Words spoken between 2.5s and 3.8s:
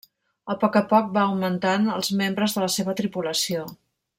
de la seva tripulació.